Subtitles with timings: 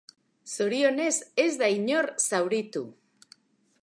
[0.55, 1.11] Zorionez
[1.43, 2.83] ez da inor zauritu.